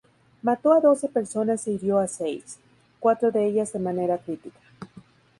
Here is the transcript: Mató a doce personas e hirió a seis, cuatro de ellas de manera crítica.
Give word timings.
Mató 0.41 0.73
a 0.73 0.79
doce 0.79 1.07
personas 1.09 1.67
e 1.67 1.73
hirió 1.73 1.99
a 1.99 2.07
seis, 2.07 2.57
cuatro 2.99 3.29
de 3.31 3.45
ellas 3.45 3.71
de 3.71 3.77
manera 3.77 4.17
crítica. 4.17 4.59